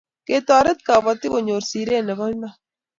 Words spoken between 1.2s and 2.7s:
kunyor siret nebo Iman